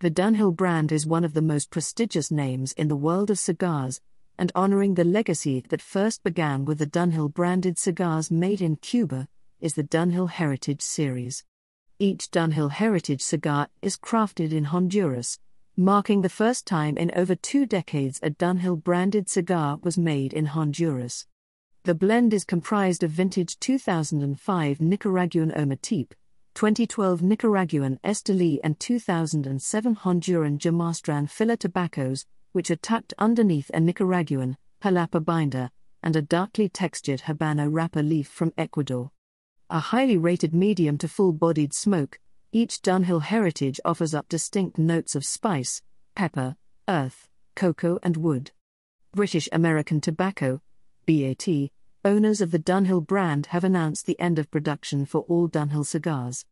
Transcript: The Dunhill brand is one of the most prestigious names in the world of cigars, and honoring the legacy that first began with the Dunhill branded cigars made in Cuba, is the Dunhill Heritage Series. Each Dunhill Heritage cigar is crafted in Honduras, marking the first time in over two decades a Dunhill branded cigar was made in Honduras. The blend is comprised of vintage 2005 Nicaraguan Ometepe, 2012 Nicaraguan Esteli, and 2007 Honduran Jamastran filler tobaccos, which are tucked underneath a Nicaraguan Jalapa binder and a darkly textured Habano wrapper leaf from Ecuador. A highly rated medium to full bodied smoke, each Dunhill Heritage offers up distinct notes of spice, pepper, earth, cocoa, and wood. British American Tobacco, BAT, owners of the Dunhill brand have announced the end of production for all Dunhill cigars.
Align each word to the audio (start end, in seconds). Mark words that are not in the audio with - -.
The 0.00 0.12
Dunhill 0.12 0.54
brand 0.54 0.92
is 0.92 1.08
one 1.08 1.24
of 1.24 1.34
the 1.34 1.42
most 1.42 1.70
prestigious 1.70 2.30
names 2.30 2.72
in 2.74 2.86
the 2.86 2.94
world 2.94 3.30
of 3.30 3.38
cigars, 3.40 4.00
and 4.38 4.52
honoring 4.54 4.94
the 4.94 5.02
legacy 5.02 5.64
that 5.70 5.82
first 5.82 6.22
began 6.22 6.64
with 6.64 6.78
the 6.78 6.86
Dunhill 6.86 7.34
branded 7.34 7.76
cigars 7.78 8.30
made 8.30 8.60
in 8.60 8.76
Cuba, 8.76 9.26
is 9.60 9.74
the 9.74 9.82
Dunhill 9.82 10.30
Heritage 10.30 10.82
Series. 10.82 11.42
Each 11.98 12.30
Dunhill 12.30 12.70
Heritage 12.70 13.20
cigar 13.20 13.70
is 13.82 13.96
crafted 13.96 14.52
in 14.52 14.66
Honduras, 14.66 15.40
marking 15.76 16.22
the 16.22 16.28
first 16.28 16.64
time 16.64 16.96
in 16.96 17.10
over 17.16 17.34
two 17.34 17.66
decades 17.66 18.20
a 18.22 18.30
Dunhill 18.30 18.80
branded 18.80 19.28
cigar 19.28 19.80
was 19.82 19.98
made 19.98 20.32
in 20.32 20.46
Honduras. 20.46 21.26
The 21.82 21.96
blend 21.96 22.32
is 22.32 22.44
comprised 22.44 23.02
of 23.02 23.10
vintage 23.10 23.58
2005 23.58 24.80
Nicaraguan 24.80 25.50
Ometepe, 25.50 26.12
2012 26.58 27.22
Nicaraguan 27.22 28.00
Esteli, 28.02 28.58
and 28.64 28.80
2007 28.80 29.94
Honduran 29.94 30.58
Jamastran 30.58 31.30
filler 31.30 31.54
tobaccos, 31.54 32.26
which 32.50 32.68
are 32.68 32.74
tucked 32.74 33.14
underneath 33.16 33.70
a 33.72 33.78
Nicaraguan 33.78 34.56
Jalapa 34.82 35.24
binder 35.24 35.70
and 36.02 36.16
a 36.16 36.20
darkly 36.20 36.68
textured 36.68 37.20
Habano 37.20 37.68
wrapper 37.70 38.02
leaf 38.02 38.26
from 38.26 38.52
Ecuador. 38.58 39.12
A 39.70 39.78
highly 39.78 40.16
rated 40.16 40.52
medium 40.52 40.98
to 40.98 41.06
full 41.06 41.32
bodied 41.32 41.72
smoke, 41.72 42.18
each 42.50 42.82
Dunhill 42.82 43.22
Heritage 43.22 43.78
offers 43.84 44.12
up 44.12 44.28
distinct 44.28 44.78
notes 44.78 45.14
of 45.14 45.24
spice, 45.24 45.80
pepper, 46.16 46.56
earth, 46.88 47.28
cocoa, 47.54 48.00
and 48.02 48.16
wood. 48.16 48.50
British 49.14 49.48
American 49.52 50.00
Tobacco, 50.00 50.60
BAT, 51.06 51.70
owners 52.04 52.40
of 52.40 52.52
the 52.52 52.58
Dunhill 52.58 53.06
brand 53.06 53.46
have 53.46 53.64
announced 53.64 54.06
the 54.06 54.18
end 54.18 54.38
of 54.38 54.50
production 54.50 55.04
for 55.04 55.22
all 55.22 55.48
Dunhill 55.48 55.84
cigars. 55.84 56.44